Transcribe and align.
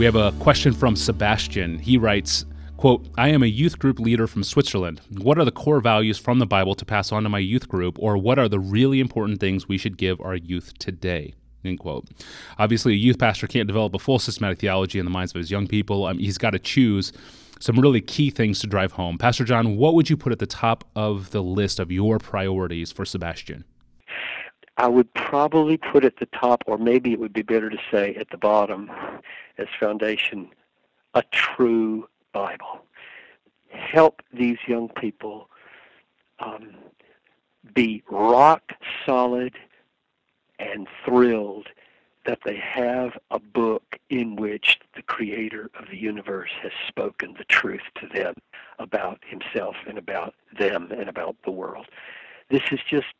We 0.00 0.06
have 0.06 0.16
a 0.16 0.32
question 0.40 0.72
from 0.72 0.96
Sebastian. 0.96 1.78
He 1.78 1.98
writes, 1.98 2.46
quote, 2.78 3.06
I 3.18 3.28
am 3.28 3.42
a 3.42 3.46
youth 3.46 3.78
group 3.78 4.00
leader 4.00 4.26
from 4.26 4.42
Switzerland. 4.42 5.02
What 5.18 5.36
are 5.36 5.44
the 5.44 5.52
core 5.52 5.82
values 5.82 6.16
from 6.16 6.38
the 6.38 6.46
Bible 6.46 6.74
to 6.76 6.86
pass 6.86 7.12
on 7.12 7.24
to 7.24 7.28
my 7.28 7.38
youth 7.38 7.68
group, 7.68 7.98
or 7.98 8.16
what 8.16 8.38
are 8.38 8.48
the 8.48 8.58
really 8.58 8.98
important 8.98 9.40
things 9.40 9.68
we 9.68 9.76
should 9.76 9.98
give 9.98 10.18
our 10.22 10.36
youth 10.36 10.72
today? 10.78 11.34
End 11.66 11.80
quote. 11.80 12.08
Obviously, 12.58 12.94
a 12.94 12.96
youth 12.96 13.18
pastor 13.18 13.46
can't 13.46 13.66
develop 13.66 13.92
a 13.94 13.98
full 13.98 14.18
systematic 14.18 14.60
theology 14.60 14.98
in 14.98 15.04
the 15.04 15.10
minds 15.10 15.32
of 15.32 15.38
his 15.38 15.50
young 15.50 15.66
people. 15.66 16.06
Um, 16.06 16.16
he's 16.16 16.38
got 16.38 16.52
to 16.52 16.58
choose 16.58 17.12
some 17.58 17.78
really 17.78 18.00
key 18.00 18.30
things 18.30 18.58
to 18.60 18.66
drive 18.66 18.92
home. 18.92 19.18
Pastor 19.18 19.44
John, 19.44 19.76
what 19.76 19.92
would 19.92 20.08
you 20.08 20.16
put 20.16 20.32
at 20.32 20.38
the 20.38 20.46
top 20.46 20.84
of 20.96 21.30
the 21.30 21.42
list 21.42 21.78
of 21.78 21.92
your 21.92 22.18
priorities 22.18 22.90
for 22.90 23.04
Sebastian? 23.04 23.66
I 24.80 24.88
would 24.88 25.12
probably 25.12 25.76
put 25.76 26.06
at 26.06 26.16
the 26.16 26.24
top, 26.24 26.64
or 26.66 26.78
maybe 26.78 27.12
it 27.12 27.20
would 27.20 27.34
be 27.34 27.42
better 27.42 27.68
to 27.68 27.76
say 27.90 28.14
at 28.14 28.30
the 28.30 28.38
bottom, 28.38 28.90
as 29.58 29.66
foundation, 29.78 30.48
a 31.12 31.22
true 31.30 32.08
Bible. 32.32 32.80
Help 33.68 34.22
these 34.32 34.56
young 34.66 34.88
people 34.88 35.50
um, 36.38 36.76
be 37.74 38.02
rock 38.10 38.72
solid 39.04 39.54
and 40.58 40.88
thrilled 41.04 41.66
that 42.24 42.38
they 42.46 42.56
have 42.56 43.18
a 43.30 43.38
book 43.38 43.98
in 44.08 44.34
which 44.34 44.80
the 44.96 45.02
creator 45.02 45.68
of 45.78 45.90
the 45.90 45.98
universe 45.98 46.52
has 46.62 46.72
spoken 46.88 47.34
the 47.36 47.44
truth 47.44 47.82
to 47.96 48.06
them 48.06 48.32
about 48.78 49.20
himself 49.26 49.76
and 49.86 49.98
about 49.98 50.34
them 50.58 50.90
and 50.90 51.10
about 51.10 51.36
the 51.44 51.50
world. 51.50 51.84
This 52.48 52.62
is 52.72 52.80
just 52.88 53.12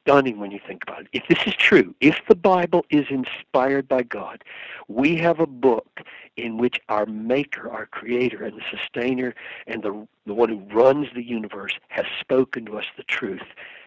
stunning 0.00 0.38
when 0.38 0.50
you 0.50 0.60
think 0.66 0.82
about 0.82 1.02
it. 1.02 1.08
If 1.12 1.24
this 1.28 1.46
is 1.46 1.54
true, 1.54 1.94
if 2.00 2.18
the 2.28 2.34
Bible 2.34 2.84
is 2.90 3.06
inspired 3.10 3.88
by 3.88 4.02
God, 4.02 4.44
we 4.88 5.16
have 5.16 5.40
a 5.40 5.46
book 5.46 6.00
in 6.36 6.58
which 6.58 6.80
our 6.88 7.06
maker, 7.06 7.70
our 7.70 7.86
creator, 7.86 8.44
and 8.44 8.56
the 8.56 8.64
sustainer, 8.70 9.34
and 9.66 9.82
the, 9.82 10.06
the 10.26 10.34
one 10.34 10.48
who 10.48 10.60
runs 10.74 11.08
the 11.14 11.24
universe 11.24 11.74
has 11.88 12.06
spoken 12.20 12.64
to 12.66 12.78
us 12.78 12.86
the 12.96 13.02
truth. 13.04 13.42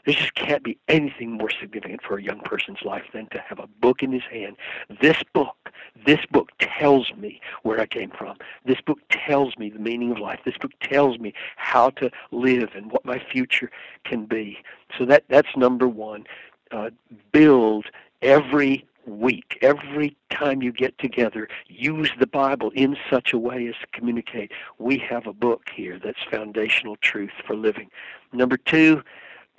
There 0.05 0.15
just 0.15 0.33
can't 0.35 0.63
be 0.63 0.77
anything 0.87 1.31
more 1.31 1.49
significant 1.49 2.01
for 2.01 2.17
a 2.17 2.23
young 2.23 2.39
person's 2.41 2.81
life 2.83 3.05
than 3.13 3.27
to 3.27 3.39
have 3.39 3.59
a 3.59 3.67
book 3.67 4.03
in 4.03 4.11
his 4.11 4.23
hand. 4.31 4.57
This 5.01 5.17
book, 5.33 5.71
this 6.05 6.19
book 6.31 6.49
tells 6.59 7.13
me 7.15 7.41
where 7.63 7.79
I 7.79 7.85
came 7.85 8.11
from. 8.11 8.37
This 8.65 8.81
book 8.81 8.99
tells 9.09 9.57
me 9.57 9.69
the 9.69 9.79
meaning 9.79 10.11
of 10.11 10.19
life. 10.19 10.39
This 10.45 10.57
book 10.57 10.71
tells 10.81 11.19
me 11.19 11.33
how 11.55 11.91
to 11.91 12.09
live 12.31 12.69
and 12.75 12.91
what 12.91 13.05
my 13.05 13.19
future 13.31 13.69
can 14.03 14.25
be. 14.25 14.57
So 14.97 15.05
that 15.05 15.23
that's 15.29 15.55
number 15.55 15.87
one. 15.87 16.25
Uh, 16.71 16.89
build 17.33 17.87
every 18.21 18.85
week, 19.05 19.57
every 19.61 20.15
time 20.29 20.61
you 20.61 20.71
get 20.71 20.97
together, 20.97 21.47
use 21.67 22.09
the 22.19 22.27
Bible 22.27 22.71
in 22.75 22.95
such 23.09 23.33
a 23.33 23.37
way 23.37 23.67
as 23.67 23.75
to 23.81 23.87
communicate. 23.91 24.51
We 24.77 24.97
have 24.99 25.27
a 25.27 25.33
book 25.33 25.69
here 25.73 25.99
that's 26.03 26.23
foundational 26.29 26.95
truth 26.97 27.31
for 27.45 27.55
living. 27.55 27.89
Number 28.31 28.57
two, 28.57 29.03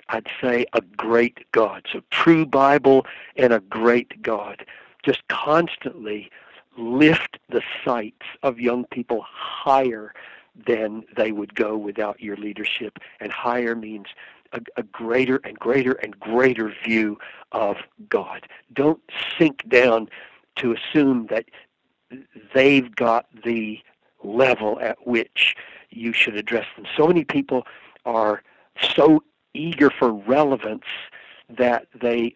I'd 0.09 0.27
say 0.41 0.65
a 0.73 0.81
great 0.81 1.51
God. 1.51 1.85
So 1.91 2.01
true 2.11 2.45
Bible 2.45 3.05
and 3.35 3.53
a 3.53 3.59
great 3.59 4.21
God. 4.21 4.65
Just 5.03 5.27
constantly 5.27 6.29
lift 6.77 7.37
the 7.49 7.61
sights 7.85 8.25
of 8.41 8.59
young 8.59 8.85
people 8.85 9.25
higher 9.27 10.13
than 10.67 11.03
they 11.15 11.31
would 11.31 11.55
go 11.55 11.77
without 11.77 12.19
your 12.19 12.37
leadership. 12.37 12.99
And 13.19 13.31
higher 13.31 13.75
means 13.75 14.07
a, 14.51 14.61
a, 14.77 14.83
greater 14.83 15.39
and 15.43 15.57
greater 15.57 15.93
and 15.93 16.19
greater 16.19 16.73
view 16.85 17.17
of 17.51 17.77
God. 18.09 18.47
Don't 18.73 19.01
sink 19.37 19.67
down 19.67 20.09
to 20.57 20.75
assume 20.75 21.27
that 21.27 21.45
they've 22.53 22.95
got 22.95 23.25
the 23.43 23.79
level 24.23 24.79
at 24.79 25.07
which 25.07 25.55
you 25.89 26.13
should 26.13 26.35
address 26.35 26.65
them. 26.75 26.85
So 26.95 27.07
many 27.07 27.23
people 27.23 27.65
are 28.05 28.43
so 28.95 29.23
eager 29.53 29.89
for 29.89 30.13
relevance 30.13 30.85
that 31.49 31.87
they 31.99 32.35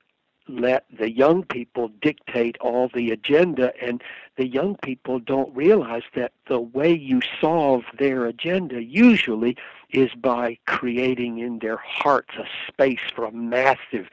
let 0.49 0.85
the 0.97 1.11
young 1.11 1.43
people 1.43 1.89
dictate 2.01 2.57
all 2.59 2.89
the 2.93 3.11
agenda 3.11 3.73
and 3.81 4.01
the 4.37 4.47
young 4.47 4.75
people 4.83 5.19
don't 5.19 5.53
realize 5.55 6.03
that 6.15 6.31
the 6.47 6.59
way 6.59 6.93
you 6.93 7.19
solve 7.41 7.83
their 7.97 8.25
agenda 8.25 8.81
usually 8.81 9.57
is 9.89 10.13
by 10.15 10.57
creating 10.65 11.39
in 11.39 11.59
their 11.59 11.77
hearts 11.77 12.35
a 12.37 12.45
space 12.67 13.01
for 13.13 13.25
a 13.25 13.31
massive 13.31 14.09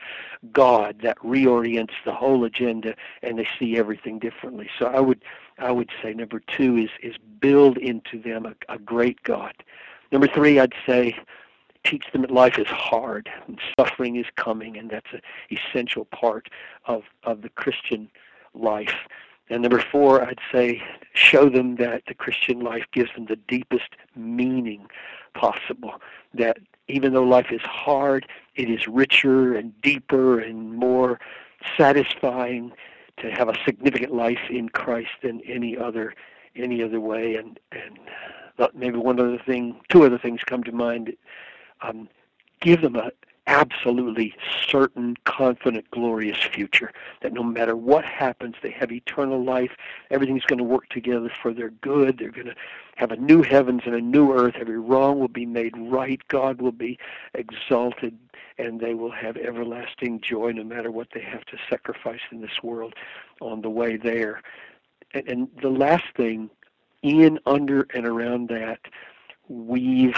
god 0.53 1.01
that 1.03 1.19
reorients 1.19 1.95
the 2.05 2.13
whole 2.13 2.45
agenda 2.45 2.95
and 3.23 3.39
they 3.39 3.49
see 3.59 3.77
everything 3.77 4.19
differently. 4.19 4.69
So 4.79 4.87
i 4.87 5.01
would 5.01 5.23
i 5.59 5.71
would 5.71 5.91
say 6.03 6.15
number 6.15 6.41
2 6.41 6.77
is 6.77 6.91
is 7.03 7.17
build 7.41 7.79
into 7.79 8.21
them 8.21 8.47
a, 8.47 8.75
a 8.75 8.79
great 8.79 9.23
god. 9.23 9.55
Number 10.11 10.27
3 10.27 10.59
i'd 10.61 10.75
say 10.87 11.17
teach 11.84 12.05
them 12.12 12.22
that 12.22 12.31
life 12.31 12.59
is 12.59 12.67
hard 12.67 13.28
and 13.47 13.59
suffering 13.78 14.17
is 14.17 14.27
coming, 14.37 14.77
and 14.77 14.91
that's 14.91 15.12
an 15.12 15.21
essential 15.50 16.05
part 16.06 16.49
of, 16.87 17.03
of 17.22 17.43
the 17.43 17.49
Christian 17.50 18.09
life. 18.55 18.95
And 19.50 19.62
number 19.62 19.84
four, 19.93 20.23
I'd 20.27 20.39
say 20.50 20.83
show 21.12 21.49
them 21.49 21.77
that 21.77 22.03
the 22.09 22.15
Christian 22.15 22.61
life 22.61 22.84
gives 22.93 23.11
them 23.15 23.27
the 23.27 23.37
deepest 23.37 23.91
meaning 24.17 24.87
possible. 25.34 26.00
That 26.33 26.59
even 26.89 27.12
though 27.12 27.25
life 27.25 27.49
is 27.50 27.61
hard, 27.62 28.27
it 28.55 28.71
is 28.71 28.89
richer 28.89 29.55
and 29.55 29.78
deeper 29.83 30.41
and 30.41 30.75
more 30.75 31.21
satisfying 31.77 32.73
to 33.19 33.31
have 33.31 33.49
a 33.49 33.55
significant 33.65 34.15
life 34.15 34.50
in 34.50 34.69
Christ 34.71 35.11
than 35.23 35.41
any 35.43 35.77
other 35.77 36.15
any 36.56 36.83
other 36.83 37.00
way. 37.00 37.37
And 37.37 37.61
and 37.73 37.99
uh, 38.59 38.69
maybe 38.75 38.97
one 38.97 39.21
other 39.21 39.39
thing, 39.44 39.81
two 39.91 40.05
other 40.05 40.19
things 40.19 40.41
come 40.47 40.62
to 40.65 40.73
mind 40.73 41.15
um, 41.84 42.09
give 42.61 42.81
them 42.83 42.97
a 42.97 43.11
absolutely 43.47 44.34
certain, 44.69 45.17
confident, 45.25 45.91
glorious 45.91 46.39
future. 46.39 46.91
That 47.22 47.33
no 47.33 47.43
matter 47.43 47.77
what 47.77 48.05
happens, 48.05 48.55
they 48.62 48.71
have 48.71 48.91
eternal 48.91 49.45
life. 49.45 49.72
Everything's 50.11 50.44
going 50.44 50.59
to 50.59 50.65
work 50.65 50.89
together 50.89 51.31
for 51.43 51.53
their 51.53 51.71
good. 51.71 52.19
They're 52.19 52.31
going 52.31 52.47
to 52.47 52.55
have 52.97 53.11
a 53.11 53.17
new 53.17 53.43
heavens 53.43 53.83
and 53.84 53.94
a 53.94 54.00
new 54.00 54.33
earth. 54.33 54.55
Every 54.59 54.78
wrong 54.78 55.19
will 55.21 55.28
be 55.28 55.47
made 55.47 55.75
right. 55.77 56.21
God 56.28 56.62
will 56.62 56.73
be 56.73 56.99
exalted, 57.34 58.17
and 58.59 58.81
they 58.81 58.94
will 58.94 59.12
have 59.12 59.37
everlasting 59.37 60.21
joy 60.23 60.53
no 60.53 60.65
matter 60.65 60.91
what 60.91 61.09
they 61.12 61.23
have 61.23 61.44
to 61.47 61.59
sacrifice 61.69 62.21
in 62.31 62.41
this 62.41 62.62
world 62.62 62.94
on 63.41 63.61
the 63.61 63.71
way 63.71 63.97
there. 63.97 64.41
And, 65.12 65.28
and 65.28 65.49
the 65.61 65.71
last 65.71 66.05
thing, 66.17 66.49
in, 67.03 67.39
under, 67.44 67.87
and 67.94 68.06
around 68.06 68.49
that, 68.49 68.81
weave 69.49 70.17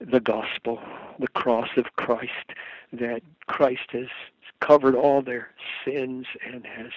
the 0.00 0.20
gospel, 0.20 0.80
the 1.18 1.28
cross 1.28 1.68
of 1.76 1.84
Christ, 1.96 2.54
that 2.92 3.22
Christ 3.46 3.90
has 3.92 4.08
covered 4.60 4.94
all 4.94 5.22
their 5.22 5.50
sins 5.84 6.26
and 6.44 6.66
has 6.66 6.92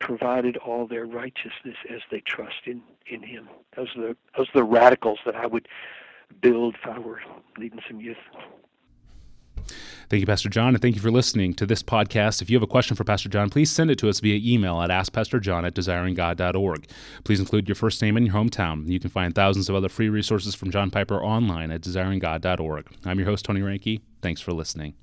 provided 0.00 0.56
all 0.58 0.86
their 0.86 1.06
righteousness 1.06 1.76
as 1.88 2.00
they 2.10 2.20
trust 2.20 2.66
in, 2.66 2.82
in 3.06 3.22
him. 3.22 3.48
Those 3.76 3.88
are 3.96 4.00
the 4.08 4.16
those 4.36 4.48
are 4.48 4.60
the 4.60 4.64
radicals 4.64 5.18
that 5.24 5.34
I 5.34 5.46
would 5.46 5.68
build 6.40 6.74
if 6.74 6.86
I 6.86 6.98
were 6.98 7.20
leading 7.56 7.80
some 7.88 8.00
youth. 8.00 8.16
Thank 10.08 10.20
you, 10.20 10.26
Pastor 10.26 10.48
John, 10.48 10.74
and 10.74 10.80
thank 10.80 10.94
you 10.94 11.00
for 11.00 11.10
listening 11.10 11.54
to 11.54 11.66
this 11.66 11.82
podcast. 11.82 12.42
If 12.42 12.50
you 12.50 12.56
have 12.56 12.62
a 12.62 12.66
question 12.66 12.96
for 12.96 13.04
Pastor 13.04 13.28
John, 13.28 13.50
please 13.50 13.70
send 13.70 13.90
it 13.90 13.98
to 14.00 14.08
us 14.08 14.20
via 14.20 14.40
email 14.42 14.80
at 14.82 14.90
askpastorjohn 14.90 15.66
at 15.66 15.74
desiringgod.org. 15.74 16.88
Please 17.24 17.40
include 17.40 17.68
your 17.68 17.74
first 17.76 18.02
name 18.02 18.16
and 18.16 18.26
your 18.26 18.34
hometown. 18.34 18.88
You 18.88 19.00
can 19.00 19.10
find 19.10 19.34
thousands 19.34 19.68
of 19.68 19.74
other 19.74 19.88
free 19.88 20.08
resources 20.08 20.54
from 20.54 20.70
John 20.70 20.90
Piper 20.90 21.22
online 21.22 21.70
at 21.70 21.80
desiringgod.org. 21.82 22.86
I'm 23.04 23.18
your 23.18 23.28
host, 23.28 23.44
Tony 23.44 23.60
Reinke. 23.60 24.00
Thanks 24.22 24.40
for 24.40 24.52
listening. 24.52 24.96